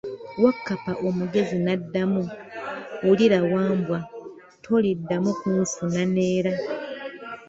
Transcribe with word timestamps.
Wakkapa 0.43 0.91
omugezi 1.07 1.55
n'addamu, 1.61 2.23
wulira 3.05 3.39
Wambwa, 3.51 3.99
toliddamu 4.63 5.31
kunfuna 5.39 6.01
neera. 6.15 6.53